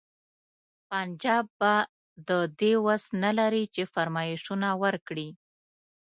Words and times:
پنجاب 0.89 1.45
به 1.59 1.73
د 2.29 2.29
دې 2.59 2.73
وس 2.85 3.03
نه 3.23 3.31
لري 3.39 3.63
چې 3.73 3.83
فرمایشونه 3.93 4.69
ورکړي. 4.83 5.29